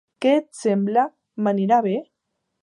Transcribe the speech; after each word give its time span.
Què 0.25 0.29
et 0.37 0.47
sembla, 0.59 1.03
m'anirà 1.49 1.79
bé? 1.89 1.95